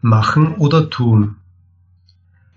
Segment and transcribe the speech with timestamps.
[0.00, 1.36] Machen oder tun.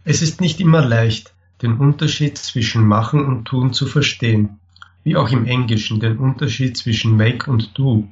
[0.03, 4.59] Es ist nicht immer leicht, den Unterschied zwischen machen und tun zu verstehen,
[5.03, 8.07] wie auch im Englischen den Unterschied zwischen make und do.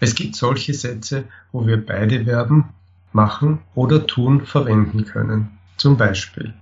[0.00, 2.70] Es gibt solche Sätze, wo wir beide Verben
[3.12, 5.58] machen oder tun verwenden können.
[5.76, 6.54] Zum Beispiel,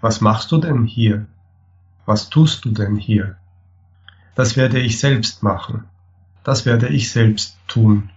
[0.00, 1.26] was machst du denn hier?
[2.04, 3.36] Was tust du denn hier?
[4.34, 5.84] Das werde ich selbst machen.
[6.44, 8.10] Das werde ich selbst tun.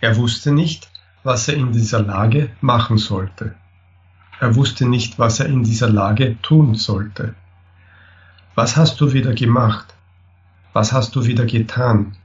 [0.00, 0.90] Er wusste nicht,
[1.26, 3.56] was er in dieser Lage machen sollte.
[4.38, 7.34] Er wusste nicht, was er in dieser Lage tun sollte.
[8.54, 9.92] Was hast du wieder gemacht?
[10.72, 12.16] Was hast du wieder getan?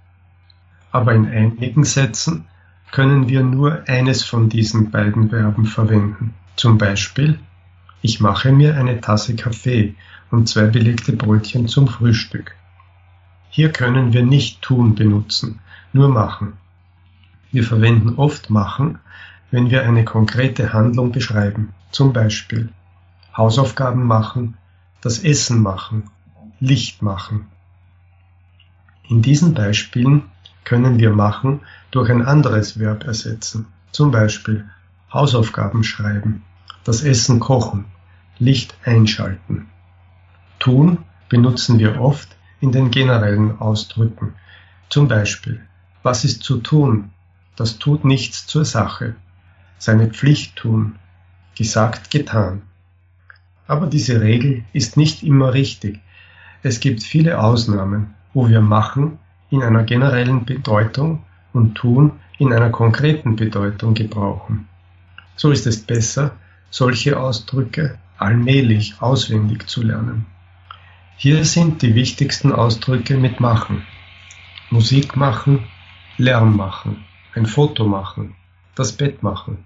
[0.91, 2.46] Aber in einigen Sätzen
[2.91, 6.36] können wir nur eines von diesen beiden Verben verwenden.
[6.55, 7.40] Zum Beispiel,
[8.04, 9.96] ich mache mir eine Tasse Kaffee
[10.30, 12.55] und zwei belegte Brötchen zum Frühstück.
[13.49, 15.60] Hier können wir nicht tun benutzen,
[15.91, 16.54] nur machen.
[17.52, 19.00] Wir verwenden oft machen,
[19.52, 22.70] wenn wir eine konkrete Handlung beschreiben, zum Beispiel
[23.35, 24.57] Hausaufgaben machen,
[25.02, 26.10] das Essen machen,
[26.60, 27.48] Licht machen.
[29.10, 30.24] In diesen Beispielen
[30.63, 34.70] können wir machen durch ein anderes Verb ersetzen, zum Beispiel
[35.12, 36.44] Hausaufgaben schreiben,
[36.85, 37.85] das Essen kochen,
[38.40, 39.68] Licht einschalten.
[40.60, 42.29] Tun benutzen wir oft
[42.62, 44.35] in den generellen Ausdrücken,
[44.90, 45.62] zum Beispiel
[46.04, 47.12] was ist zu tun,
[47.55, 49.16] das tut nichts zur Sache.
[49.77, 50.96] Seine Pflicht tun.
[51.55, 52.62] Gesagt, getan.
[53.68, 55.99] Aber diese Regel ist nicht immer richtig.
[56.63, 62.70] Es gibt viele Ausnahmen, wo wir machen in einer generellen Bedeutung und tun in einer
[62.70, 64.68] konkreten Bedeutung gebrauchen.
[65.35, 66.31] So ist es besser,
[66.69, 70.25] solche Ausdrücke allmählich auswendig zu lernen.
[71.18, 73.84] Hier sind die wichtigsten Ausdrücke mit machen.
[74.69, 75.68] Musik machen,
[76.18, 77.03] Lärm machen
[77.34, 78.35] ein Foto machen,
[78.75, 79.66] das Bett machen,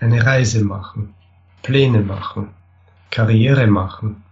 [0.00, 1.14] eine Reise machen,
[1.62, 2.48] Pläne machen,
[3.10, 4.22] Karriere machen,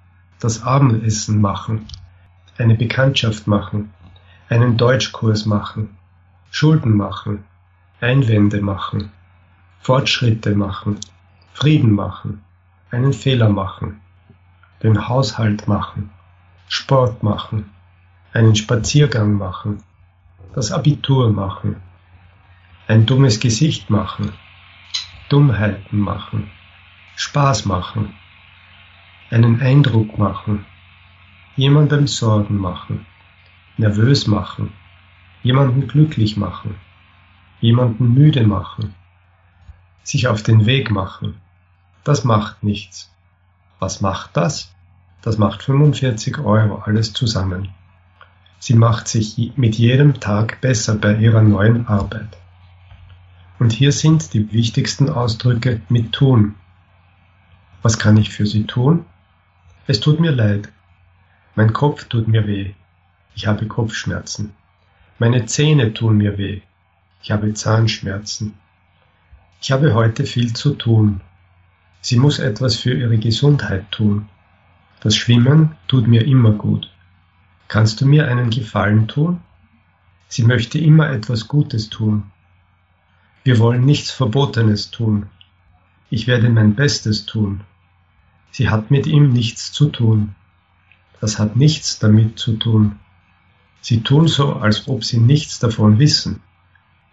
[0.41, 1.87] das Abendessen machen,
[2.59, 3.93] eine Bekanntschaft machen,
[4.49, 5.97] einen Deutschkurs machen,
[6.51, 7.45] Schulden machen,
[8.01, 9.13] Einwände machen,
[9.81, 10.99] Fortschritte machen,
[11.53, 12.43] Frieden machen,
[12.91, 14.01] einen Fehler machen,
[14.83, 16.11] den Haushalt machen,
[16.69, 17.71] Sport machen,
[18.33, 19.83] einen Spaziergang machen,
[20.55, 21.77] das Abitur machen,
[22.89, 24.33] ein dummes Gesicht machen,
[25.29, 26.51] Dummheiten machen,
[27.17, 28.15] Spaß machen,
[29.31, 30.65] einen Eindruck machen,
[31.55, 33.05] jemandem Sorgen machen,
[33.77, 34.73] nervös machen,
[35.43, 36.77] jemanden glücklich machen,
[37.61, 38.95] jemanden müde machen,
[40.03, 41.35] sich auf den Weg machen.
[42.05, 43.13] Das macht nichts.
[43.81, 44.75] Was macht das?
[45.21, 47.69] Das macht 45 Euro alles zusammen.
[48.61, 52.39] Sie macht sich mit jedem Tag besser bei ihrer neuen Arbeit.
[53.59, 56.55] Und hier sind die wichtigsten Ausdrücke mit tun.
[57.83, 59.05] Was kann ich für Sie tun?
[59.87, 60.69] Es tut mir leid.
[61.55, 62.75] Mein Kopf tut mir weh.
[63.35, 64.53] Ich habe Kopfschmerzen.
[65.19, 66.61] Meine Zähne tun mir weh.
[67.23, 68.55] Ich habe Zahnschmerzen.
[69.61, 71.21] Ich habe heute viel zu tun.
[72.01, 74.29] Sie muss etwas für ihre Gesundheit tun.
[75.01, 76.93] Das Schwimmen tut mir immer gut.
[77.67, 79.41] Kannst du mir einen Gefallen tun?
[80.29, 82.31] Sie möchte immer etwas Gutes tun.
[83.49, 85.25] Wir wollen nichts Verbotenes tun.
[86.11, 87.63] Ich werde mein Bestes tun.
[88.51, 90.35] Sie hat mit ihm nichts zu tun.
[91.23, 92.99] Das hat nichts damit zu tun.
[93.81, 96.43] Sie tun so, als ob sie nichts davon wissen.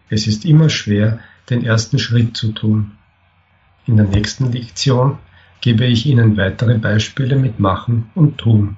[0.09, 1.19] Es ist immer schwer,
[1.49, 2.91] den ersten Schritt zu tun.
[3.85, 5.19] In der nächsten Lektion
[5.61, 8.75] gebe ich Ihnen weitere Beispiele mit Machen und Tun.